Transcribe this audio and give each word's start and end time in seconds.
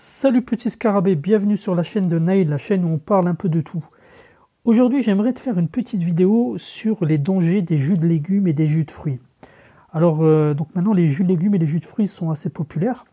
Salut 0.00 0.42
petit 0.42 0.70
scarabée, 0.70 1.16
bienvenue 1.16 1.56
sur 1.56 1.74
la 1.74 1.82
chaîne 1.82 2.06
de 2.06 2.20
Nail, 2.20 2.44
la 2.44 2.56
chaîne 2.56 2.84
où 2.84 2.88
on 2.88 2.98
parle 2.98 3.26
un 3.26 3.34
peu 3.34 3.48
de 3.48 3.60
tout. 3.60 3.84
Aujourd'hui 4.64 5.02
j'aimerais 5.02 5.32
te 5.32 5.40
faire 5.40 5.58
une 5.58 5.66
petite 5.66 6.04
vidéo 6.04 6.54
sur 6.56 7.04
les 7.04 7.18
dangers 7.18 7.62
des 7.62 7.78
jus 7.78 7.98
de 7.98 8.06
légumes 8.06 8.46
et 8.46 8.52
des 8.52 8.68
jus 8.68 8.84
de 8.84 8.92
fruits. 8.92 9.18
Alors 9.92 10.22
euh, 10.22 10.54
donc 10.54 10.68
maintenant 10.76 10.92
les 10.92 11.08
jus 11.08 11.24
de 11.24 11.28
légumes 11.28 11.56
et 11.56 11.58
les 11.58 11.66
jus 11.66 11.80
de 11.80 11.84
fruits 11.84 12.06
sont 12.06 12.30
assez 12.30 12.48
populaires. 12.48 13.06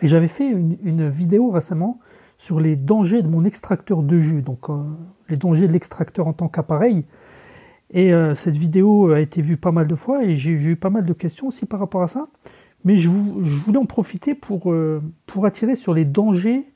Et 0.00 0.06
j'avais 0.06 0.28
fait 0.28 0.48
une, 0.48 1.08
vidéo 1.08 1.50
récemment 1.50 1.98
sur 2.38 2.60
les 2.60 2.76
dangers 2.76 3.22
de 3.22 3.28
mon 3.28 3.44
extracteur 3.44 4.04
de 4.04 4.20
jus, 4.20 4.42
donc 4.42 4.70
euh, 4.70 4.84
les 5.28 5.36
dangers 5.36 5.66
de 5.66 5.72
l'extracteur 5.72 6.28
en 6.28 6.32
tant 6.32 6.46
qu'appareil. 6.46 7.04
Et 7.90 8.14
euh, 8.14 8.36
cette 8.36 8.54
vidéo 8.54 9.10
a 9.10 9.18
été 9.18 9.42
vue 9.42 9.56
pas 9.56 9.72
mal 9.72 9.88
de 9.88 9.94
fois 9.96 10.22
et 10.22 10.36
j'ai 10.36 10.52
eu 10.52 10.76
pas 10.76 10.90
mal 10.90 11.04
de 11.04 11.12
questions 11.12 11.48
aussi 11.48 11.66
par 11.66 11.80
rapport 11.80 12.04
à 12.04 12.08
ça. 12.08 12.28
Mais 12.84 12.96
je, 12.96 13.08
voulais 13.08 13.78
en 13.78 13.86
profiter 13.86 14.34
pour, 14.34 14.72
euh, 14.72 15.02
attirer 15.42 15.74
sur 15.74 15.92
les 15.92 16.04
dangers 16.04 16.66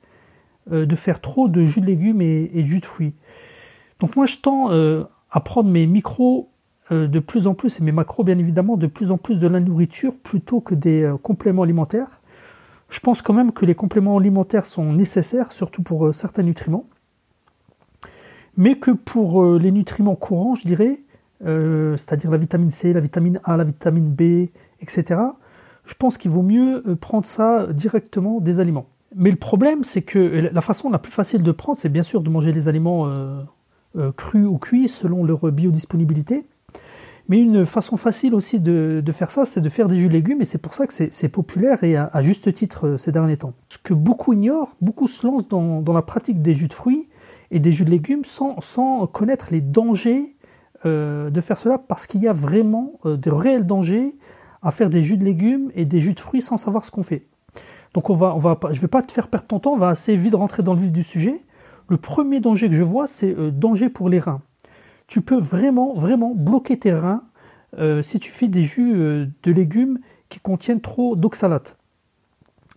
euh, 0.73 0.85
de 0.85 0.95
faire 0.97 1.21
trop 1.21 1.49
de 1.49 1.65
jus 1.65 1.81
de 1.81 1.87
légumes 1.87 2.21
et, 2.21 2.51
et 2.53 2.63
jus 2.63 2.81
de 2.81 2.87
fruits. 2.87 3.15
Donc 4.01 4.17
moi 4.17 4.27
je 4.27 4.39
tends 4.39 4.73
euh, 4.73 5.05
à 5.31 5.41
prendre 5.41 5.71
mes 5.71 5.87
micros 5.87 6.49
de 6.91 7.21
plus 7.21 7.47
en 7.47 7.55
plus, 7.55 7.79
et 7.79 7.85
mes 7.85 7.93
macros 7.93 8.25
bien 8.25 8.37
évidemment, 8.37 8.77
de 8.77 8.89
plus 8.89 9.13
en 9.13 9.17
plus 9.17 9.39
de 9.39 9.47
la 9.47 9.61
nourriture 9.61 10.13
plutôt 10.19 10.61
que 10.61 10.75
des 10.75 11.09
compléments 11.23 11.63
alimentaires. 11.63 12.21
Je 12.89 12.99
pense 12.99 13.23
quand 13.23 13.33
même 13.33 13.53
que 13.53 13.65
les 13.65 13.77
compléments 13.77 14.19
alimentaires 14.19 14.67
sont 14.67 14.93
nécessaires, 14.93 15.53
surtout 15.53 15.85
pour 15.85 16.13
certains 16.13 16.43
nutriments. 16.43 16.87
Mais 18.57 18.75
que 18.75 18.91
pour 18.91 19.55
les 19.55 19.71
nutriments 19.71 20.17
courants, 20.17 20.57
je 20.57 20.67
dirais, 20.67 20.99
c'est-à-dire 21.45 22.33
la 22.33 22.39
vitamine 22.39 22.73
C, 22.73 22.93
la 22.93 22.99
vitamine 22.99 23.41
A, 23.45 23.57
la 23.57 23.63
vitamine 23.63 24.11
B, 24.11 24.49
etc., 24.81 25.21
je 25.91 25.97
pense 25.97 26.19
qu'il 26.19 26.31
vaut 26.31 26.43
mieux 26.43 26.83
euh, 26.87 26.95
prendre 26.95 27.27
ça 27.27 27.67
directement 27.73 28.41
des 28.41 28.61
aliments. 28.61 28.87
Mais 29.17 29.31
le 29.31 29.37
problème, 29.37 29.83
c'est 29.83 30.03
que 30.03 30.19
la 30.53 30.61
façon 30.61 30.89
la 30.89 31.01
plus 31.01 31.11
facile 31.11 31.43
de 31.43 31.51
prendre, 31.51 31.77
c'est 31.77 31.89
bien 31.89 32.05
sûr 32.05 32.21
de 32.21 32.31
manger 32.31 32.53
les 32.53 32.69
aliments 32.69 33.09
euh, 33.09 33.43
euh, 33.99 34.13
crus 34.13 34.47
ou 34.47 34.57
cuits 34.59 34.87
selon 34.87 35.25
leur 35.25 35.51
biodisponibilité. 35.51 36.47
Mais 37.29 37.39
une 37.39 37.67
façon 37.67 37.97
facile 37.97 38.35
aussi 38.35 38.61
de, 38.61 39.03
faire 39.13 39.33
ça, 39.33 39.45
c'est 39.45 39.61
de 39.61 39.69
faire 39.69 39.89
des 39.89 39.99
jus 39.99 40.07
de 40.07 40.13
légumes, 40.13 40.41
et 40.41 40.45
c'est 40.45 40.59
pour 40.59 40.75
ça 40.75 40.87
que 40.87 40.93
c'est 40.93 41.29
populaire 41.29 41.83
et 41.85 41.97
à, 41.97 42.11
juste 42.23 42.53
titre 42.53 42.97
ces 42.97 43.13
derniers 43.13 43.37
temps. 43.37 43.53
Ce 43.69 43.79
que 43.79 43.95
beaucoup 43.95 44.33
ignorent, 44.33 44.77
beaucoup 44.81 45.07
se 45.07 45.25
lancent 45.25 45.49
dans, 45.49 45.93
la 45.93 46.03
pratique 46.03 46.43
des 46.43 46.55
jus 46.55 46.67
de 46.67 46.73
fruits 46.73 47.09
et 47.53 47.61
des 47.61 47.71
jus 47.71 47.85
de 47.85 47.91
légumes 47.91 48.25
sans, 48.25 48.61
sans 48.61 49.07
connaître 49.07 49.49
les 49.53 49.61
dangers 49.61 50.35
de 50.85 51.41
faire 51.41 51.57
cela, 51.57 51.79
parce 51.79 52.09
qu'il 52.09 52.21
y 52.21 52.27
a 52.27 52.33
vraiment 52.33 52.95
de 53.05 53.31
réels 53.31 53.67
dangers 53.67 54.17
à 54.63 54.71
faire 54.71 54.91
des 54.91 55.03
jus 55.03 55.17
de 55.17 55.25
légumes 55.25 55.71
et 55.75 55.85
des 55.85 56.01
jus 56.01 56.15
de 56.15 56.21
fruits 56.21 56.43
sans 56.43 56.57
savoir 56.57 56.85
ce 56.85 56.91
qu'on 56.91 57.03
fait. 57.03 57.27
Donc 57.95 58.11
on 58.11 58.15
va, 58.15 58.35
on 58.35 58.39
va 58.39 58.59
vais 58.71 58.89
pas 58.89 59.03
te 59.03 59.13
faire 59.13 59.29
perdre 59.29 59.47
ton 59.47 59.59
temps, 59.59 59.73
on 59.73 59.79
va 59.79 59.89
assez 59.89 60.17
vite 60.17 60.35
rentrer 60.35 60.63
dans 60.63 60.75
le 60.75 60.81
vif 60.81 60.93
du 60.93 61.03
sujet. 61.03 61.43
Le 61.89 61.97
premier 61.97 62.41
danger 62.41 62.69
que 62.69 62.77
je 62.77 62.83
vois, 62.83 63.07
c'est 63.07 63.37
euh, 63.37 63.51
danger 63.51 63.89
pour 63.89 64.09
les 64.09 64.21
reins. 64.21 64.43
Tu 65.09 65.23
peux 65.23 65.39
vraiment, 65.39 65.93
vraiment 65.95 66.35
bloquer 66.35 66.79
tes 66.79 66.93
reins 66.93 67.25
euh, 67.79 68.01
si 68.01 68.21
tu 68.21 68.31
fais 68.31 68.47
des 68.47 68.63
jus 68.63 68.93
euh, 68.95 69.27
de 69.43 69.51
légumes 69.53 69.99
qui 70.29 70.39
contiennent 70.39 70.81
trop 70.81 71.17
d'oxalate. 71.17 71.77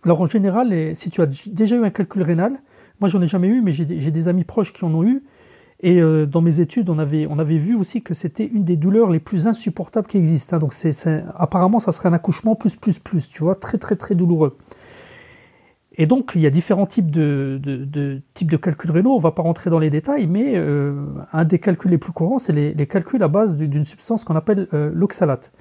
Alors 0.04 0.20
en 0.20 0.26
général, 0.26 0.94
si 0.96 1.10
tu 1.10 1.22
as 1.22 1.26
déjà 1.26 1.76
eu 1.76 1.84
un 1.84 1.90
calcul 1.90 2.22
rénal, 2.22 2.58
moi 3.00 3.08
j'en 3.08 3.22
ai 3.22 3.26
jamais 3.26 3.48
eu, 3.48 3.62
mais 3.62 3.72
j'ai 3.72 3.84
des 3.84 4.28
amis 4.28 4.44
proches 4.44 4.72
qui 4.72 4.84
en 4.84 4.92
ont 4.92 5.04
eu, 5.04 5.22
et 5.80 6.00
euh, 6.00 6.26
dans 6.26 6.40
mes 6.40 6.60
études, 6.60 6.88
on 6.88 6.98
avait, 6.98 7.26
on 7.28 7.38
avait 7.38 7.58
vu 7.58 7.74
aussi 7.74 8.02
que 8.02 8.14
c'était 8.14 8.46
une 8.46 8.64
des 8.64 8.76
douleurs 8.76 9.10
les 9.10 9.18
plus 9.18 9.48
insupportables 9.48 10.06
qui 10.06 10.18
existent. 10.18 10.56
Hein. 10.56 10.60
Donc 10.60 10.74
apparemment, 11.36 11.80
ça 11.80 11.92
serait 11.92 12.08
un 12.08 12.12
accouchement 12.12 12.54
plus, 12.54 12.76
plus, 12.76 12.98
plus, 12.98 13.28
tu 13.28 13.42
vois, 13.42 13.54
très, 13.54 13.78
très, 13.78 13.96
très 13.96 14.14
douloureux. 14.14 14.56
Et 15.96 16.06
donc, 16.06 16.32
il 16.34 16.40
y 16.40 16.46
a 16.46 16.50
différents 16.50 16.86
types 16.86 17.10
de, 17.10 17.60
de, 17.62 18.20
types 18.34 18.50
de 18.50 18.56
calculs 18.56 18.90
rénaux. 18.90 19.12
On 19.12 19.18
ne 19.18 19.22
va 19.22 19.30
pas 19.30 19.42
rentrer 19.42 19.70
dans 19.70 19.78
les 19.78 19.90
détails, 19.90 20.26
mais 20.26 20.54
euh, 20.56 21.04
un 21.32 21.44
des 21.44 21.60
calculs 21.60 21.90
les 21.90 21.98
plus 21.98 22.12
courants, 22.12 22.40
c'est 22.40 22.52
les, 22.52 22.86
calculs 22.86 23.22
à 23.22 23.28
base 23.28 23.54
d'une 23.54 23.84
substance 23.84 24.24
qu'on 24.24 24.34
appelle 24.34 24.66
euh, 24.74 24.90
l'oxalate. 24.92 25.52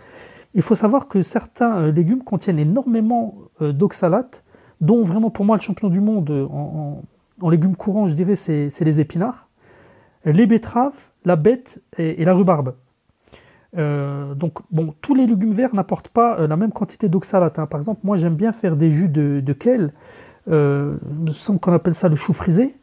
Il 0.55 0.63
faut 0.63 0.75
savoir 0.75 1.07
que 1.07 1.21
certains 1.21 1.91
légumes 1.91 2.23
contiennent 2.23 2.59
énormément 2.59 3.35
d'oxalate, 3.59 4.43
dont 4.81 5.01
vraiment 5.01 5.31
pour 5.31 5.45
moi 5.45 5.55
le 5.55 5.61
champion 5.61 5.89
du 5.89 5.99
monde 5.99 6.29
en 7.41 7.49
légumes 7.49 7.75
courants, 7.75 8.05
je 8.05 8.13
dirais, 8.13 8.35
c'est 8.35 8.69
les 8.81 8.99
épinards 8.99 9.49
les 10.25 10.45
betteraves, 10.45 11.09
la 11.25 11.35
bête 11.35 11.81
et, 11.97 12.23
la 12.23 12.33
rhubarbe. 12.33 12.75
Euh, 13.77 14.35
donc, 14.35 14.59
bon, 14.71 14.93
tous 15.01 15.15
les 15.15 15.25
légumes 15.25 15.51
verts 15.51 15.73
n'apportent 15.73 16.09
pas 16.09 16.39
euh, 16.39 16.47
la 16.47 16.55
même 16.55 16.71
quantité 16.71 17.09
d'oxalate. 17.09 17.57
Hein. 17.59 17.65
Par 17.65 17.79
exemple, 17.79 18.01
moi, 18.03 18.17
j'aime 18.17 18.35
bien 18.35 18.51
faire 18.51 18.75
des 18.75 18.91
jus 18.91 19.09
de, 19.09 19.41
de 19.43 19.53
kale. 19.53 19.91
Euh, 20.49 20.97
qu'on 21.61 21.73
appelle 21.73 21.93
ça 21.93 22.09
le 22.09 22.15
chou 22.15 22.33
frisé 22.33 22.75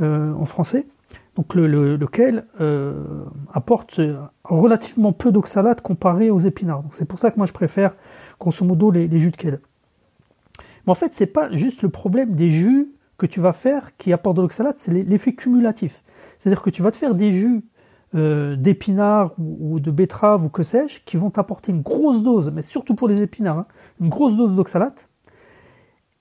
en 0.00 0.44
français. 0.44 0.86
Donc, 1.34 1.54
le, 1.54 1.66
le, 1.66 1.98
apporte 3.52 4.00
relativement 4.44 5.12
peu 5.12 5.32
d'oxalate 5.32 5.80
comparé 5.80 6.30
aux 6.30 6.38
épinards. 6.38 6.84
C'est 6.90 7.06
pour 7.06 7.18
ça 7.18 7.30
que 7.30 7.38
moi, 7.38 7.46
je 7.46 7.52
préfère, 7.52 7.94
grosso 8.38 8.64
modo, 8.64 8.90
les, 8.90 9.08
les 9.08 9.18
jus 9.18 9.30
de 9.30 9.36
kale. 9.36 9.60
Mais 10.86 10.90
en 10.90 10.94
fait, 10.94 11.12
c'est 11.14 11.26
pas 11.26 11.50
juste 11.52 11.82
le 11.82 11.88
problème 11.88 12.34
des 12.34 12.50
jus 12.50 12.88
que 13.18 13.26
tu 13.26 13.40
vas 13.40 13.52
faire 13.52 13.96
qui 13.96 14.12
apportent 14.12 14.36
de 14.36 14.42
l'oxalate, 14.42 14.78
c'est 14.78 14.92
l'effet 14.92 15.32
cumulatif. 15.32 16.02
C'est-à-dire 16.46 16.62
que 16.62 16.70
tu 16.70 16.80
vas 16.80 16.92
te 16.92 16.96
faire 16.96 17.16
des 17.16 17.32
jus 17.32 17.64
euh, 18.14 18.54
d'épinards 18.54 19.32
ou, 19.36 19.80
de 19.80 19.90
betteraves 19.90 20.44
ou 20.44 20.48
que 20.48 20.62
sais-je, 20.62 21.00
qui 21.04 21.16
vont 21.16 21.28
t'apporter 21.28 21.72
une 21.72 21.82
grosse 21.82 22.22
dose, 22.22 22.52
mais 22.54 22.62
surtout 22.62 22.94
pour 22.94 23.08
les 23.08 23.20
épinards, 23.20 23.58
hein, 23.58 23.66
une 24.00 24.08
grosse 24.08 24.36
dose 24.36 24.54
d'oxalate. 24.54 25.10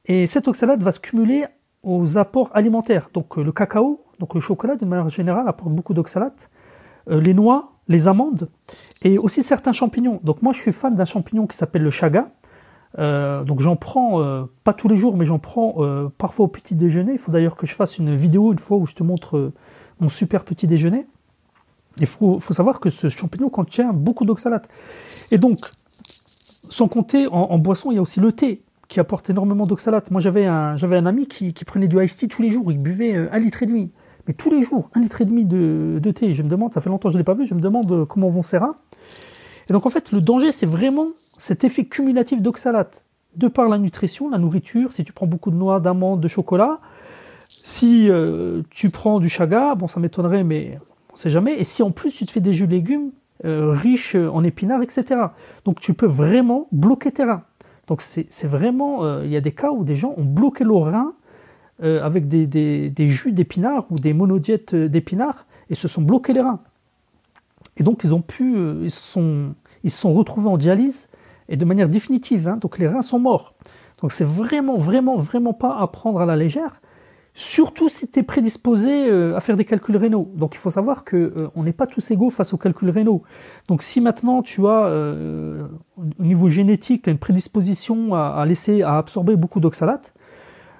Et 0.06 0.25
cette 0.25 0.47
oxalate 0.47 0.81
va 0.81 0.91
se 0.91 1.00
cumuler 1.00 1.46
aux 1.84 2.18
apports 2.18 2.50
alimentaires. 2.56 3.12
Donc 3.13 3.38
euh, 3.38 3.44
le 3.44 3.52
cacao, 3.52 4.03
donc 4.18 4.34
le 4.34 4.40
chocolat 4.40 4.78
de 4.78 4.86
manière 4.86 5.09
générale 5.09 5.47
apporte 5.47 5.72
beaucoup 5.72 5.94
d'oxalate, 5.94 6.50
euh, 7.12 7.22
les 7.22 7.36
noix, 7.36 7.74
les 7.88 8.07
amandes 8.07 8.50
et 9.03 9.19
aussi 9.19 9.44
certains 9.44 9.74
champignons. 9.74 10.19
Donc 10.24 10.42
moi 10.42 10.53
je 10.53 10.59
suis 10.59 10.72
fan 10.72 10.96
d'un 10.96 11.06
champignon 11.06 11.46
qui 11.46 11.56
s'appelle 11.56 11.84
le 11.84 11.92
chaga. 11.92 12.31
donc 12.97 13.59
j'en 13.59 13.75
prends 13.75 14.47
pas 14.63 14.74
tous 14.74 14.88
les 14.88 14.97
jours, 14.97 15.18
mais 15.18 15.25
j'en 15.25 15.38
prends 15.38 15.75
parfois 16.18 16.46
au 16.46 16.47
petit 16.47 16.74
déjeuner. 16.74 17.12
Il 17.12 17.19
faut 17.19 17.31
d'ailleurs 17.31 17.57
que 17.57 17.68
je 17.68 17.75
fasse 17.75 18.00
une 18.00 18.16
vidéo 18.16 18.53
une 18.53 18.57
fois 18.57 18.78
où 18.78 18.88
je 18.88 18.96
te 18.96 19.03
montre 19.03 19.52
mon 20.00 20.09
super 20.09 20.44
petit 20.44 20.67
déjeuner. 20.67 21.06
Il 22.00 22.07
faut, 22.07 22.39
savoir 22.39 22.79
que 22.79 22.89
ce 22.89 23.07
champignon 23.07 23.50
contient 23.50 23.94
beaucoup 23.94 24.25
d'oxalate. 24.25 24.67
Et 25.31 25.38
donc, 25.38 25.59
sans 26.69 26.88
compter 26.88 27.28
en, 27.28 27.57
boisson, 27.57 27.91
il 27.91 27.95
y 27.95 27.97
a 27.97 28.01
aussi 28.01 28.19
le 28.19 28.33
thé 28.33 28.61
qui 28.89 29.00
apporte 29.00 29.29
énormément 29.29 29.66
d'oxalate. 29.66 30.11
Moi, 30.11 30.19
j'avais 30.19 30.45
un, 30.45 31.06
ami 31.06 31.28
qui, 31.28 31.53
prenait 31.66 31.88
du 31.88 32.03
iced 32.03 32.17
tea 32.17 32.28
tous 32.28 32.41
les 32.41 32.51
jours. 32.51 32.72
Il 32.72 32.79
buvait 32.79 33.16
euh, 33.16 33.29
un 33.31 33.39
litre 33.39 33.63
et 33.63 33.66
demi. 33.66 33.91
Mais 34.28 34.33
tous 34.33 34.50
les 34.50 34.63
jours, 34.63 34.89
un 34.94 35.00
litre 35.00 35.22
et 35.22 35.25
demi 35.25 35.45
de, 35.45 36.12
thé. 36.12 36.33
Je 36.33 36.44
me 36.44 36.50
demande, 36.50 36.73
ça 36.73 36.81
fait 36.81 36.89
longtemps 36.89 37.09
que 37.09 37.13
je 37.13 37.17
ne 37.17 37.22
l'ai 37.22 37.25
pas 37.25 37.33
vu, 37.33 37.45
je 37.45 37.53
me 37.53 37.62
demande 37.62 37.91
euh, 37.91 38.06
comment 38.06 38.27
vont 38.27 38.44
ces 38.44 38.57
reins. 38.57 38.75
Et 39.69 39.73
donc, 39.73 39.85
en 39.85 39.89
fait, 39.89 40.12
le 40.12 40.19
danger, 40.19 40.51
c'est 40.51 40.66
vraiment 40.66 41.07
cet 41.38 41.63
effet 41.63 41.85
cumulatif 41.85 42.41
d'oxalate. 42.41 43.03
De 43.35 43.47
par 43.47 43.67
la 43.69 43.77
nutrition, 43.77 44.29
la 44.29 44.38
nourriture, 44.38 44.94
si 44.94 45.03
tu 45.03 45.13
prends 45.13 45.27
beaucoup 45.27 45.51
de 45.51 45.56
noix, 45.56 45.79
d'amandes, 45.79 46.22
de 46.22 46.27
chocolat, 46.27 46.79
si 47.66 48.12
euh, 48.12 48.62
tu 48.70 48.92
prends 48.92 49.20
du 49.20 49.28
chaga, 49.28 49.74
bon 49.74 49.88
ça 49.88 50.00
m'étonnerait, 50.00 50.44
mais 50.44 50.78
on 51.12 51.16
sait 51.16 51.31
jamais. 51.31 51.59
Et 51.59 51.64
si 51.64 51.81
en 51.81 51.90
plus 51.90 52.12
tu 52.12 52.24
te 52.28 52.31
fais 52.31 52.40
des 52.40 52.53
jus 52.53 52.68
de 52.68 52.72
légumes 52.72 53.09
euh, 53.44 53.72
riches 53.72 54.16
en 54.16 54.44
épinards, 54.44 54.84
etc. 54.84 55.16
Donc 55.66 55.80
tu 55.80 55.96
peux 55.96 56.06
vraiment 56.06 56.68
bloquer 56.72 57.12
tes 57.12 57.24
reins. 57.24 57.42
Donc 57.88 58.02
c'est 58.02 58.46
vraiment, 58.46 59.04
euh, 59.04 59.25
il 59.25 59.31
y 59.31 59.36
a 59.36 59.42
des 59.42 59.52
cas 59.52 59.72
où 59.72 59.84
des 59.84 59.96
gens 59.96 60.14
ont 60.16 60.24
bloqué 60.24 60.64
leurs 60.64 60.84
reins 60.84 61.14
avec 61.81 62.30
des, 62.30 62.48
des, 62.48 63.08
jus 63.09 63.34
d'épinards 63.34 63.86
ou 63.90 64.00
des 64.00 64.14
monodiètes 64.14 64.75
d'épinards 64.75 65.46
et 65.70 65.75
se 65.75 65.90
sont 65.90 66.04
bloqués 66.04 66.31
les 66.34 66.42
reins. 66.42 66.62
Et 67.78 67.84
donc 67.84 68.04
ils 68.04 68.14
ont 68.14 68.22
pu, 68.22 68.56
ils 68.84 68.92
se 68.92 69.02
sont, 69.02 69.56
ils 69.84 69.92
sont 69.92 70.14
retrouvés 70.14 70.48
en 70.48 70.58
dialyse 70.58 71.09
et 71.50 71.58
de 71.58 71.66
manière 71.66 71.90
définitive. 71.90 72.48
Hein. 72.48 72.58
donc 72.58 72.78
les 72.78 72.88
reins 72.88 73.02
sont 73.02 73.20
morts. 73.20 73.56
Donc 74.02 74.12
c'est 74.12 74.24
vraiment, 74.24 74.78
vraiment, 74.78 75.18
vraiment 75.18 75.54
pas 75.54 75.75
à 75.78 75.88
prendre 75.88 76.22
à 76.22 76.25
la 76.25 76.36
légère 76.36 76.80
surtout 77.36 77.90
si 77.90 78.08
tu 78.08 78.20
es 78.20 78.24
prédisposé 78.24 79.10
euh, 79.10 79.36
à 79.36 79.42
faire 79.42 79.58
des 79.58 79.66
calculs 79.66 79.98
rénaux. 79.98 80.32
Donc 80.36 80.56
il 80.56 80.58
faut 80.58 80.70
savoir 80.70 81.04
que 81.04 81.18
euh, 81.18 81.50
on 81.56 81.64
n'est 81.64 81.74
pas 81.74 81.86
tous 81.86 82.10
égaux 82.10 82.30
face 82.30 82.54
aux 82.54 82.58
calculs 82.58 82.90
rénaux. 82.90 83.24
Donc 83.68 83.84
si 83.84 84.00
maintenant 84.00 84.42
tu 84.42 84.66
as 84.66 84.86
euh, 84.86 85.68
au 85.98 86.24
niveau 86.24 86.48
génétique 86.48 87.04
tu 87.04 87.10
as 87.10 87.12
une 87.12 87.20
prédisposition 87.20 88.16
à, 88.16 88.44
laisser 88.46 88.82
à 88.82 88.98
absorber 88.98 89.36
beaucoup 89.36 89.60
d'oxalate, 89.60 90.14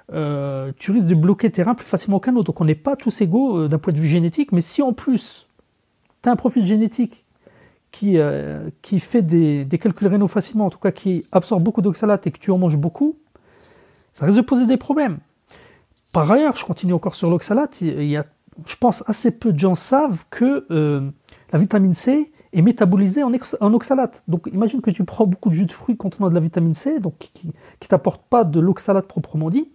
tu 0.08 0.90
risques 0.92 1.06
de 1.06 1.14
bloquer 1.14 1.50
tes 1.50 1.62
reins 1.62 1.74
plus 1.74 1.86
facilement 1.86 2.20
qu'un 2.20 2.34
autre. 2.36 2.46
Donc 2.46 2.60
on 2.60 2.64
n'est 2.64 2.74
pas 2.74 2.96
tous 2.96 3.20
égaux 3.20 3.68
d'un 3.68 3.78
point 3.78 3.92
de 3.92 3.98
vue 3.98 4.08
génétique, 4.08 4.52
mais 4.52 4.62
si 4.62 4.80
en 4.80 4.94
plus 4.94 5.46
tu 6.22 6.28
as 6.28 6.32
un 6.32 6.36
profil 6.36 6.64
génétique 6.64 7.24
qui, 7.92 8.16
qui 8.82 9.00
fait 9.00 9.22
des, 9.22 9.64
des 9.64 9.78
calculs 9.78 10.08
rénaux 10.08 10.28
facilement, 10.28 10.66
en 10.66 10.70
tout 10.70 10.78
cas 10.78 10.92
qui 10.92 11.26
absorbe 11.32 11.62
beaucoup 11.62 11.82
d'oxalate 11.82 12.26
et 12.26 12.30
que 12.30 12.38
tu 12.38 12.50
en 12.50 12.58
manges 12.58 12.78
beaucoup, 12.78 13.16
ça 14.14 14.24
risque 14.24 14.38
de 14.38 14.42
poser 14.42 14.64
des 14.64 14.78
problèmes. 14.78 15.18
Par 16.16 16.30
ailleurs, 16.30 16.56
je 16.56 16.64
continue 16.64 16.94
encore 16.94 17.14
sur 17.14 17.28
l'oxalate, 17.28 17.82
il 17.82 18.04
y 18.04 18.16
a, 18.16 18.24
je 18.64 18.76
pense 18.76 19.04
assez 19.06 19.30
peu 19.30 19.52
de 19.52 19.58
gens 19.58 19.74
savent 19.74 20.24
que 20.30 20.64
euh, 20.70 21.10
la 21.52 21.58
vitamine 21.58 21.92
C 21.92 22.32
est 22.54 22.62
métabolisée 22.62 23.22
en, 23.22 23.34
oxalate. 23.74 24.24
Donc 24.26 24.48
imagine 24.50 24.80
que 24.80 24.90
tu 24.90 25.04
prends 25.04 25.26
beaucoup 25.26 25.50
de 25.50 25.54
jus 25.54 25.66
de 25.66 25.72
fruits 25.72 25.98
contenant 25.98 26.30
de 26.30 26.34
la 26.34 26.40
vitamine 26.40 26.72
C, 26.72 27.00
donc 27.00 27.18
qui 27.18 27.48
ne 27.48 27.86
t'apporte 27.86 28.22
pas 28.30 28.44
de 28.44 28.58
l'oxalate 28.60 29.06
proprement 29.06 29.50
dit, 29.50 29.70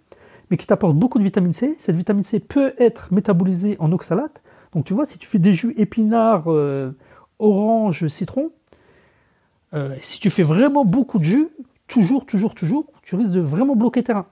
mais 0.49 0.57
qui 0.57 0.65
t'apporte 0.65 0.95
beaucoup 0.95 1.19
de 1.19 1.23
vitamine 1.23 1.53
C. 1.53 1.75
Cette 1.77 1.95
vitamine 1.95 2.23
C 2.23 2.39
peut 2.39 2.73
être 2.79 3.13
métabolisée 3.13 3.75
en 3.77 3.91
oxalate. 3.91 4.41
Donc 4.73 4.85
tu 4.85 4.95
vois, 4.95 5.05
si 5.05 5.19
tu 5.19 5.27
fais 5.27 5.37
des 5.37 5.53
jus 5.53 5.75
épinards, 5.77 6.51
euh, 6.51 6.97
orange, 7.37 8.07
citron, 8.07 8.49
euh, 9.75 9.95
si 10.01 10.19
tu 10.19 10.31
fais 10.31 10.41
vraiment 10.41 10.85
beaucoup 10.85 11.19
de 11.19 11.23
jus, 11.23 11.49
toujours, 11.87 12.25
toujours, 12.25 12.55
toujours, 12.55 12.87
tu 13.03 13.15
risques 13.15 13.29
de 13.29 13.41
vraiment 13.41 13.75
bloquer 13.75 14.01
terrain. 14.01 14.25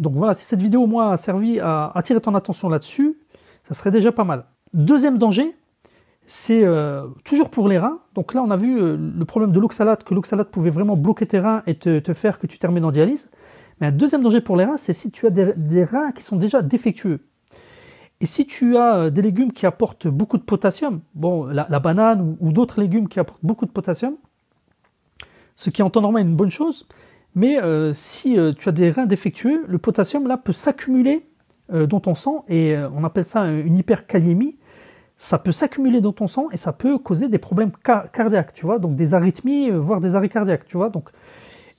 Donc 0.00 0.14
voilà, 0.14 0.34
si 0.34 0.44
cette 0.44 0.60
vidéo, 0.60 0.86
moi, 0.86 1.12
a 1.12 1.16
servi 1.16 1.60
à 1.60 1.92
attirer 1.94 2.20
ton 2.20 2.34
attention 2.34 2.68
là-dessus, 2.68 3.18
ça 3.68 3.74
serait 3.74 3.90
déjà 3.90 4.12
pas 4.12 4.24
mal. 4.24 4.44
Deuxième 4.72 5.18
danger, 5.18 5.54
c'est 6.28 6.62
euh, 6.62 7.06
toujours 7.24 7.48
pour 7.48 7.68
les 7.68 7.78
reins. 7.78 8.00
Donc 8.14 8.34
là, 8.34 8.42
on 8.42 8.50
a 8.50 8.56
vu 8.56 8.78
euh, 8.78 8.96
le 8.96 9.24
problème 9.24 9.50
de 9.50 9.58
l'oxalate, 9.58 10.04
que 10.04 10.14
l'oxalate 10.14 10.50
pouvait 10.50 10.70
vraiment 10.70 10.96
bloquer 10.96 11.26
tes 11.26 11.40
reins 11.40 11.62
et 11.66 11.74
te, 11.74 12.12
faire 12.12 12.38
que 12.38 12.46
tu 12.46 12.58
termines 12.58 12.84
en 12.84 12.90
dialyse. 12.90 13.30
Mais 13.80 13.86
un 13.86 13.92
deuxième 13.92 14.22
danger 14.22 14.42
pour 14.42 14.56
les 14.56 14.66
reins, 14.66 14.76
c'est 14.76 14.92
si 14.92 15.10
tu 15.10 15.26
as 15.26 15.30
des, 15.30 15.84
reins 15.84 16.12
qui 16.12 16.22
sont 16.22 16.36
déjà 16.36 16.60
défectueux. 16.60 17.20
Et 18.20 18.26
si 18.26 18.46
tu 18.46 18.76
as 18.76 18.96
euh, 18.96 19.10
des 19.10 19.22
légumes 19.22 19.52
qui 19.52 19.64
apportent 19.64 20.06
beaucoup 20.06 20.36
de 20.36 20.42
potassium, 20.42 21.00
bon, 21.14 21.46
la, 21.46 21.64
banane 21.78 22.36
ou, 22.40 22.52
d'autres 22.52 22.78
légumes 22.78 23.08
qui 23.08 23.18
apportent 23.18 23.44
beaucoup 23.44 23.64
de 23.64 23.70
potassium, 23.70 24.16
ce 25.56 25.70
qui 25.70 25.82
en 25.82 25.88
temps 25.88 26.02
normal 26.02 26.22
est 26.22 26.26
une 26.26 26.36
bonne 26.36 26.50
chose, 26.50 26.86
mais 27.34 27.58
si 27.94 28.36
tu 28.58 28.68
as 28.68 28.72
des 28.72 28.90
reins 28.90 29.06
défectueux, 29.06 29.64
le 29.68 29.78
potassium 29.78 30.26
là 30.26 30.36
peut 30.36 30.52
s'accumuler 30.52 31.26
dans 31.70 32.00
ton 32.00 32.14
sang 32.14 32.44
et 32.48 32.76
on 32.96 33.04
appelle 33.04 33.24
ça 33.24 33.46
une 33.46 33.78
hyperkaliémie 33.78 34.56
ça 35.18 35.38
peut 35.38 35.52
s'accumuler 35.52 36.00
dans 36.00 36.12
ton 36.12 36.28
sang 36.28 36.46
et 36.52 36.56
ça 36.56 36.72
peut 36.72 36.96
causer 36.98 37.28
des 37.28 37.38
problèmes 37.38 37.72
cardiaques, 38.12 38.54
tu 38.54 38.64
vois, 38.64 38.78
donc 38.78 38.94
des 38.94 39.14
arythmies, 39.14 39.70
euh, 39.70 39.78
voire 39.78 40.00
des 40.00 40.14
arrêts 40.14 40.28
cardiaques, 40.28 40.64
tu 40.66 40.76
vois. 40.76 40.90
Donc, 40.90 41.10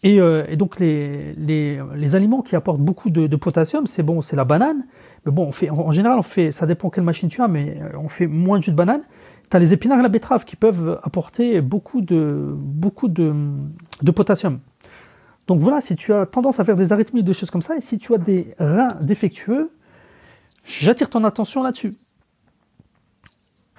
et, 0.03 0.19
euh, 0.19 0.55
donc 0.57 0.79
les, 0.79 2.15
aliments 2.15 2.41
qui 2.41 2.55
apportent 2.55 2.81
beaucoup 2.81 3.09
de, 3.09 3.35
potassium, 3.37 3.87
c'est 3.87 4.03
bon, 4.03 4.21
c'est 4.21 4.35
la 4.35 4.43
banane. 4.43 4.85
Mais 5.25 5.31
bon, 5.31 5.51
en, 5.71 5.91
général, 5.91 6.19
on 6.19 6.23
fait, 6.23 6.51
ça 6.51 6.65
dépend 6.65 6.89
quelle 6.89 7.05
machine 7.05 7.29
tu 7.29 7.41
as, 7.41 7.47
mais 7.47 7.77
euh, 7.81 7.97
on 7.97 8.09
fait 8.09 8.27
moins 8.27 8.59
de 8.59 8.63
jus 8.63 8.71
de 8.71 8.75
banane. 8.75 9.01
Tu 9.49 9.55
as 9.57 9.59
les 9.59 9.73
épinards 9.73 9.99
et 9.99 10.03
la 10.03 10.09
betterave 10.09 10.43
qui 10.43 10.55
peuvent 10.55 10.99
apporter 11.03 11.61
beaucoup 11.61 12.01
de 12.01 12.51
potassium. 14.13 14.59
Donc 15.49 15.61
voilà, 15.61 15.81
si 15.81 15.95
tu 15.95 16.13
as 16.13 16.27
tendance 16.27 16.59
à 16.59 16.63
faire 16.63 16.75
des 16.75 16.93
arythmies, 16.93 17.23
des 17.23 17.33
choses 17.33 17.49
comme 17.49 17.63
ça, 17.63 17.75
et 17.75 17.81
si 17.81 17.97
tu 17.97 18.13
as 18.13 18.19
des 18.19 18.53
reins 18.59 18.89
défectueux, 19.01 19.71
j'attire 20.63 21.09
ton 21.09 21.23
attention 21.23 21.63
là-dessus. 21.63 21.95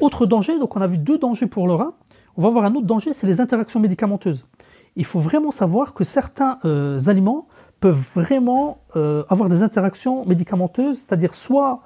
Autre 0.01 0.27
danger, 0.27 0.59
donc 0.59 0.75
on 0.75 0.81
a 0.81 0.89
vu 0.89 0.99
deux 0.99 1.17
dangers 1.17 1.47
pour 1.47 1.69
le 1.69 1.75
rein. 1.75 1.95
On 2.37 2.43
va 2.43 2.51
voir 2.51 2.65
un 2.65 2.75
autre 2.75 2.89
danger, 2.89 3.13
c'est 3.13 3.29
les 3.29 3.41
interactions 3.41 3.79
médicamenteuses. 3.79 4.45
Il 4.97 5.05
faut 5.05 5.21
vraiment 5.21 5.53
savoir 5.53 5.95
que 5.95 6.03
certains 6.03 6.59
euh, 6.65 6.99
aliments 7.07 7.47
peuvent 7.79 8.05
vraiment 8.17 8.79
euh, 8.97 9.23
avoir 9.29 9.49
des 9.49 9.63
interactions 9.63 10.27
médicamenteuses, 10.27 10.99
c'est-à-dire 10.99 11.35
soit 11.35 11.83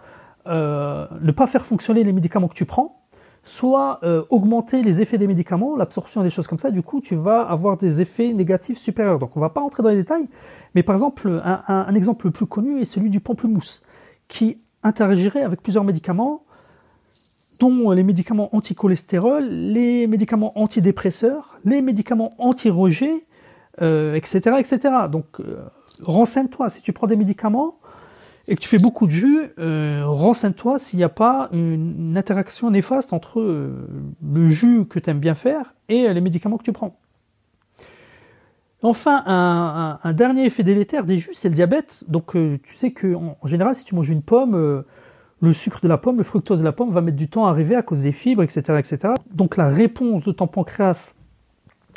euh, 0.47 1.07
ne 1.21 1.31
pas 1.31 1.47
faire 1.47 1.67
fonctionner 1.67 2.05
les 2.05 2.13
médicaments 2.15 2.49
que 2.49 2.55
tu 2.55 2.65
prends, 2.65 3.04
soit 3.45 4.01
augmenter 4.31 4.83
les 4.83 5.03
effets 5.03 5.19
des 5.19 5.27
médicaments, 5.27 5.77
l'absorption 5.77 6.23
des 6.23 6.31
choses 6.31 6.47
comme 6.47 6.59
ça. 6.59 6.71
Du 6.71 6.83
coup, 6.83 7.01
tu 7.01 7.15
vas 7.15 7.43
avoir 7.43 7.77
des 7.77 8.01
effets 8.01 8.33
négatifs 8.33 8.79
supérieurs. 8.79 9.19
Donc, 9.19 9.37
on 9.37 9.41
va 9.41 9.51
pas 9.51 9.61
entrer 9.61 9.83
dans 9.83 9.91
les 9.91 9.97
détails, 9.97 10.27
mais 10.75 10.83
par 10.83 10.95
exemple, 10.95 11.43
un, 11.45 11.63
un 11.69 11.95
exemple 11.95 12.27
le 12.27 12.33
plus 12.33 12.47
connu 12.47 12.81
est 12.81 12.85
celui 12.85 13.11
du 13.11 13.21
pamplemousse, 13.21 13.83
qui 14.29 14.59
interagirait 14.83 15.43
avec 15.43 15.63
plusieurs 15.63 15.85
médicaments 15.85 16.45
dont 17.61 17.91
les 17.93 18.03
médicaments 18.03 18.55
anti-cholestérol, 18.55 19.45
les 19.45 20.07
médicaments 20.07 20.59
antidépresseurs, 20.59 21.59
les 21.65 21.83
médicaments 21.83 22.35
anti-rejet, 22.39 23.25
etc., 23.79 24.41
euh, 24.47 24.59
etc. 24.59 24.79
Donc, 25.11 25.27
euh, 25.41 25.63
renseigne-toi. 26.03 26.69
Si 26.69 26.83
tu 26.83 26.93
prends 26.93 27.07
des 27.07 27.17
médicaments 27.17 27.77
et 28.49 28.57
que 28.57 28.61
tu 28.61 28.69
fais 28.69 28.79
beaucoup 28.79 29.07
de 29.07 29.11
jus, 29.11 29.51
euh, 29.59 30.01
renseigne-toi 30.03 30.79
s'il 30.79 30.99
n'y 30.99 31.05
a 31.05 31.09
pas 31.09 31.49
une, 31.53 32.17
interaction 32.17 32.71
néfaste 32.71 33.13
entre 33.13 33.41
le 33.41 34.49
jus 34.49 34.85
que 34.87 34.99
tu 34.99 35.11
aimes 35.11 35.19
bien 35.19 35.35
faire 35.35 35.75
et 35.89 36.13
les 36.13 36.21
médicaments 36.21 36.59
que 36.59 36.63
tu 36.63 36.73
prends. 36.73 36.97
Enfin, 38.83 39.25
un, 39.27 40.13
dernier 40.13 40.45
effet 40.45 40.63
délétère 40.63 41.05
des 41.05 41.19
jus, 41.19 41.33
c'est 41.33 41.49
le 41.49 41.55
diabète. 41.55 42.05
Donc, 42.07 42.33
tu 42.33 42.75
sais 42.75 42.93
qu'en 42.93 43.37
en 43.41 43.47
général, 43.47 43.75
si 43.75 43.85
tu 43.85 43.95
manges 43.95 44.11
une 44.11 44.23
pomme, 44.23 44.85
le 45.45 45.53
sucre 45.53 45.81
de 45.83 45.89
la 45.89 45.99
pomme, 45.99 46.17
le 46.17 46.23
fructose 46.23 46.61
de 46.61 46.65
la 46.65 46.73
pomme 46.73 46.91
va 46.91 47.01
mettre 47.01 47.17
du 47.17 47.29
temps 47.29 47.47
à 47.47 47.51
arriver 47.51 47.77
à 47.77 47.83
cause 47.83 48.01
des 48.01 48.13
fibres, 48.13 48.43
etc. 48.43 48.79
etc. 48.79 49.15
Donc 49.33 49.57
la 49.57 49.69
réponse 49.69 50.25
de 50.25 50.33
ton 50.33 50.47
pancréas 50.47 51.15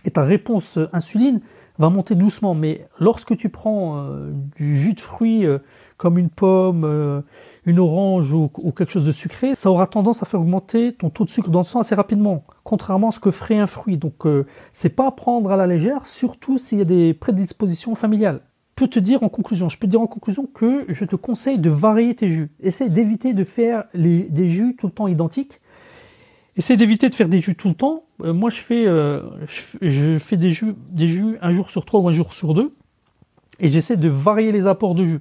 et 0.05 0.11
ta 0.11 0.23
réponse 0.23 0.77
euh, 0.77 0.89
insuline 0.93 1.41
va 1.79 1.89
monter 1.89 2.15
doucement. 2.15 2.53
Mais 2.53 2.87
lorsque 2.99 3.37
tu 3.37 3.49
prends 3.49 3.97
euh, 3.97 4.31
du 4.55 4.75
jus 4.75 4.93
de 4.93 4.99
fruits 4.99 5.45
euh, 5.45 5.59
comme 5.97 6.17
une 6.17 6.29
pomme, 6.29 7.23
une 7.65 7.79
orange 7.79 8.31
ou, 8.31 8.49
quelque 8.49 8.91
chose 8.91 9.05
de 9.05 9.11
sucré, 9.11 9.55
ça 9.55 9.71
aura 9.71 9.87
tendance 9.87 10.21
à 10.21 10.25
faire 10.25 10.39
augmenter 10.39 10.93
ton 10.93 11.09
taux 11.09 11.25
de 11.25 11.29
sucre 11.29 11.49
dans 11.49 11.59
le 11.59 11.65
sang 11.65 11.79
assez 11.79 11.95
rapidement, 11.95 12.45
contrairement 12.63 13.09
à 13.09 13.11
ce 13.11 13.19
que 13.19 13.31
ferait 13.31 13.57
un 13.57 13.67
fruit. 13.67 13.97
Donc 13.97 14.25
c'est 14.73 14.89
pas 14.89 15.07
à 15.07 15.11
prendre 15.11 15.51
à 15.51 15.55
la 15.57 15.65
légère, 15.65 16.05
surtout 16.05 16.57
s'il 16.57 16.77
y 16.77 16.81
a 16.81 16.85
des 16.85 17.13
prédispositions 17.13 17.95
familiales 17.95 18.41
peux 18.77 18.87
te 18.87 18.99
dire 18.99 19.23
en 19.23 19.29
conclusion, 19.29 19.67
je 19.69 19.77
peux 19.77 19.87
te 19.87 19.91
dire 19.91 20.01
en 20.01 20.07
conclusion 20.07 20.45
que 20.45 20.85
je 20.87 21.03
te 21.03 21.15
conseille 21.15 21.57
de 21.57 21.69
varier 21.69 22.15
tes 22.15 22.29
jus. 22.29 22.51
Essaye 22.61 22.91
d'éviter 22.91 23.33
de 23.33 23.43
faire 23.43 23.85
des 23.95 24.47
jus 24.47 24.75
tout 24.77 24.85
le 24.85 24.93
temps 24.93 25.07
identiques. 25.07 25.59
Essaye 26.55 26.77
d'éviter 26.77 27.09
de 27.09 27.15
faire 27.15 27.27
des 27.27 27.41
jus 27.41 27.55
tout 27.55 27.69
le 27.69 27.73
temps. 27.73 28.03
Euh, 28.23 28.33
moi, 28.33 28.49
je 28.49 28.61
fais, 28.61 28.87
euh, 28.87 29.21
je, 29.81 30.17
fais 30.19 30.37
des 30.37 30.51
jus, 30.51 30.73
des 30.91 31.07
jus 31.07 31.37
un 31.41 31.51
jour 31.51 31.69
sur 31.69 31.85
trois 31.85 32.01
ou 32.01 32.07
un 32.07 32.13
jour 32.13 32.33
sur 32.33 32.53
deux. 32.53 32.71
Et 33.59 33.69
j'essaie 33.69 33.97
de 33.97 34.09
varier 34.09 34.51
les 34.51 34.67
apports 34.67 34.95
de 34.95 35.05
jus. 35.05 35.19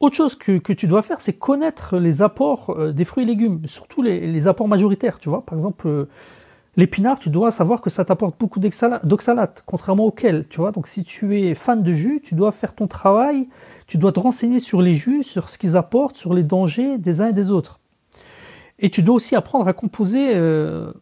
Autre 0.00 0.16
chose 0.16 0.34
que, 0.34 0.72
tu 0.72 0.86
dois 0.86 1.02
faire, 1.02 1.20
c'est 1.20 1.34
connaître 1.34 1.98
les 1.98 2.22
apports 2.22 2.70
euh, 2.70 2.92
des 2.92 3.04
fruits 3.04 3.24
et 3.24 3.26
légumes, 3.26 3.60
surtout 3.66 4.02
les, 4.02 4.48
apports 4.48 4.68
majoritaires, 4.68 5.18
tu 5.18 5.28
vois. 5.28 5.44
Par 5.44 5.56
exemple, 5.56 6.06
L'épinard, 6.76 7.18
tu 7.18 7.30
dois 7.30 7.50
savoir 7.50 7.80
que 7.80 7.90
ça 7.90 8.04
t'apporte 8.04 8.38
beaucoup 8.38 8.60
d'oxalate, 8.60 9.62
contrairement 9.66 10.04
auquel, 10.04 10.46
tu 10.48 10.58
vois. 10.58 10.70
Donc 10.70 10.86
si 10.86 11.02
tu 11.02 11.40
es 11.40 11.54
fan 11.54 11.82
de 11.82 11.92
jus, 11.92 12.20
tu 12.22 12.34
dois 12.34 12.52
faire 12.52 12.74
ton 12.74 12.86
travail, 12.86 13.48
tu 13.86 13.98
dois 13.98 14.12
te 14.12 14.20
renseigner 14.20 14.60
sur 14.60 14.80
les 14.80 14.94
jus, 14.94 15.24
sur 15.24 15.48
ce 15.48 15.58
qu'ils 15.58 15.76
apportent, 15.76 16.16
sur 16.16 16.32
les 16.32 16.44
dangers 16.44 16.96
des 16.96 17.20
uns 17.20 17.28
et 17.28 17.32
des 17.32 17.50
autres. 17.50 17.80
Et 18.78 18.88
tu 18.88 19.02
dois 19.02 19.16
aussi 19.16 19.34
apprendre 19.34 19.66
à 19.66 19.72
composer 19.72 20.32
euh, 20.34 20.92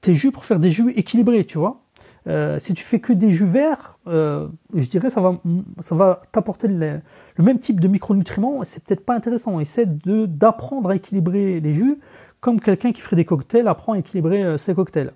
tes 0.00 0.16
jus 0.16 0.32
pour 0.32 0.44
faire 0.44 0.58
des 0.58 0.72
jus 0.72 0.90
équilibrés, 0.90 1.46
tu 1.46 1.58
vois. 1.58 1.83
Euh, 2.26 2.58
si 2.58 2.72
tu 2.72 2.84
fais 2.84 3.00
que 3.00 3.12
des 3.12 3.32
jus 3.32 3.44
verts, 3.44 3.98
euh, 4.06 4.48
je 4.74 4.88
dirais 4.88 5.10
ça 5.10 5.20
va, 5.20 5.40
ça 5.80 5.94
va 5.94 6.22
t'apporter 6.32 6.68
le, 6.68 7.00
même 7.38 7.58
type 7.58 7.80
de 7.80 7.88
micronutriments 7.88 8.62
et 8.62 8.64
c'est 8.64 8.82
peut-être 8.82 9.04
pas 9.04 9.14
intéressant. 9.14 9.60
Essaie 9.60 9.86
d'apprendre 9.86 10.90
à 10.90 10.96
équilibrer 10.96 11.60
les 11.60 11.74
jus 11.74 11.98
comme 12.40 12.60
quelqu'un 12.60 12.92
qui 12.92 13.00
ferait 13.00 13.16
des 13.16 13.24
cocktails 13.24 13.68
apprend 13.68 13.92
à 13.92 13.98
équilibrer 13.98 14.42
euh, 14.42 14.56
ses 14.56 14.74
cocktails. 14.74 15.12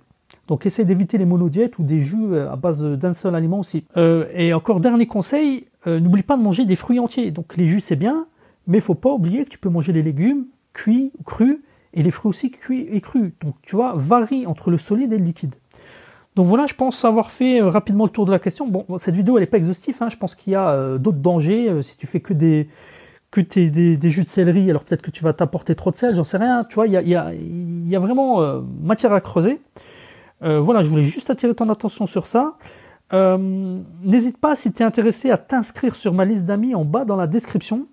Donc 0.46 0.66
essaye 0.66 0.84
d'éviter 0.84 1.16
les 1.16 1.24
monodiètes 1.24 1.78
ou 1.78 1.82
des 1.82 2.02
jus 2.02 2.36
à 2.36 2.56
base 2.56 2.82
d'un 2.82 3.12
seul 3.14 3.34
aliment 3.34 3.60
aussi. 3.60 3.84
Et 3.96 4.52
encore 4.52 4.80
dernier 4.80 5.06
conseil, 5.06 5.66
n'oublie 5.86 6.22
pas 6.22 6.36
de 6.36 6.42
manger 6.42 6.64
des 6.66 6.76
fruits 6.76 6.98
entiers. 6.98 7.30
Donc 7.30 7.56
les 7.56 7.66
jus 7.66 7.80
c'est 7.80 7.96
bien, 7.96 8.26
mais 8.66 8.80
faut 8.80 8.94
pas 8.94 9.10
oublier 9.10 9.44
que 9.44 9.50
tu 9.50 9.58
peux 9.58 9.70
manger 9.70 9.92
les 9.92 10.02
légumes 10.02 10.46
cuits 10.74 11.12
ou 11.18 11.22
crus 11.22 11.58
et 11.94 12.02
les 12.02 12.10
fruits 12.10 12.30
aussi 12.30 12.50
cuits 12.50 12.88
et 12.90 13.00
crus. 13.00 13.32
Donc 13.42 13.56
tu 13.62 13.76
vois, 13.76 13.94
varie 13.96 14.46
entre 14.46 14.70
le 14.70 14.76
solide 14.76 15.12
et 15.12 15.18
le 15.18 15.24
liquide. 15.24 15.54
Donc 16.36 16.46
voilà, 16.46 16.66
je 16.66 16.74
pense 16.74 17.04
avoir 17.04 17.30
fait 17.30 17.60
rapidement 17.60 18.04
le 18.04 18.10
tour 18.10 18.26
de 18.26 18.30
la 18.30 18.38
question. 18.38 18.68
Bon, 18.68 18.84
cette 18.98 19.14
vidéo 19.14 19.38
elle 19.38 19.42
n'est 19.42 19.46
pas 19.46 19.56
exhaustive, 19.56 19.96
hein. 20.00 20.08
je 20.08 20.16
pense 20.16 20.34
qu'il 20.34 20.52
y 20.52 20.56
a 20.56 20.98
d'autres 20.98 21.18
dangers 21.18 21.82
si 21.82 21.96
tu 21.96 22.06
fais 22.06 22.20
que 22.20 22.32
des, 22.32 22.68
des, 23.36 24.10
jus 24.10 24.22
de 24.22 24.28
céleri, 24.28 24.70
alors 24.70 24.84
peut-être 24.84 25.02
que 25.02 25.10
tu 25.10 25.22
vas 25.22 25.32
t'apporter 25.32 25.74
trop 25.74 25.90
de 25.90 25.96
sel, 25.96 26.14
j'en 26.14 26.24
sais 26.24 26.38
rien. 26.38 26.64
Tu 26.64 26.74
vois, 26.74 26.86
il 26.86 27.08
y 27.08 27.96
a, 27.96 27.98
vraiment 27.98 28.40
euh, 28.42 28.60
matière 28.82 29.12
à 29.12 29.20
creuser. 29.20 29.60
Euh, 30.42 30.60
voilà, 30.60 30.82
je 30.82 30.88
voulais 30.88 31.02
juste 31.02 31.30
attirer 31.30 31.54
ton 31.54 31.68
attention 31.68 32.06
sur 32.06 32.26
ça. 32.26 32.54
Euh, 33.12 33.78
n'hésite 34.02 34.38
pas, 34.38 34.54
si 34.54 34.72
tu 34.72 34.82
es 34.82 34.86
intéressé, 34.86 35.30
à 35.30 35.38
t'inscrire 35.38 35.94
sur 35.94 36.12
ma 36.12 36.24
liste 36.24 36.44
d'amis 36.44 36.74
en 36.74 36.84
bas 36.84 37.04
dans 37.04 37.16
la 37.16 37.26
description. 37.26 37.86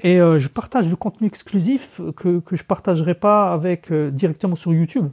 Et 0.00 0.18
je 0.18 0.46
partage 0.46 0.88
le 0.88 0.94
contenu 0.94 1.26
exclusif 1.26 2.00
que, 2.16 2.38
que 2.38 2.54
je 2.54 2.62
partagerai 2.62 3.16
pas 3.16 3.52
avec 3.52 3.92
directement 3.92 4.54
sur 4.54 4.72
YouTube. 4.72 5.08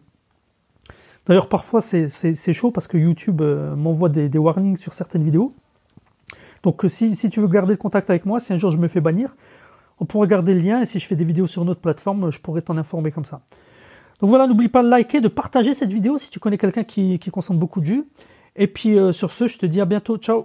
D'ailleurs, 1.28 1.50
parfois, 1.50 1.82
c'est 1.82 2.54
chaud 2.54 2.72
parce 2.72 2.88
que 2.88 2.98
YouTube 2.98 3.42
m'envoie 3.42 4.10
des, 4.10 4.38
warnings 4.38 4.78
sur 4.78 4.94
certaines 4.94 5.24
vidéos. 5.24 5.54
Donc 6.64 6.84
si, 6.88 7.16
si, 7.16 7.30
tu 7.30 7.40
veux 7.42 7.48
garder 7.48 7.74
le 7.74 7.78
contact 7.78 8.10
avec 8.10 8.26
moi, 8.26 8.40
si 8.40 8.52
un 8.52 8.58
jour 8.58 8.72
je 8.72 8.78
me 8.78 8.88
fais 8.88 9.02
bannir, 9.02 9.36
on 10.00 10.06
pourrait 10.06 10.28
garder 10.28 10.54
le 10.54 10.60
lien 10.60 10.82
et 10.82 10.86
si 10.86 11.00
je 11.00 11.08
fais 11.08 11.16
des 11.16 11.24
vidéos 11.24 11.48
sur 11.48 11.64
une 11.64 11.70
autre 11.70 11.82
plateforme, 11.82 12.32
je 12.32 12.40
pourrais 12.40 12.62
t'en 12.62 12.78
informer 12.78 13.12
comme 13.12 13.26
ça. 13.26 13.42
Donc 14.20 14.30
voilà, 14.30 14.48
n'oublie 14.48 14.70
pas 14.70 14.84
de 14.84 14.90
liker, 14.90 15.22
de 15.22 15.28
partager 15.28 15.74
cette 15.74 15.92
vidéo 15.92 16.18
si 16.18 16.30
tu 16.30 16.40
connais 16.40 16.58
quelqu'un 16.58 16.84
qui, 16.84 17.20
consomme 17.32 17.58
beaucoup 17.58 17.82
de 17.82 17.86
jus. 17.86 18.04
Et 18.56 18.68
puis 18.68 18.98
euh, 18.98 19.12
sur 19.12 19.32
ce, 19.32 19.48
je 19.48 19.58
te 19.58 19.66
dis 19.66 19.82
à 19.82 19.86
bientôt. 19.86 20.18
Ciao 20.18 20.44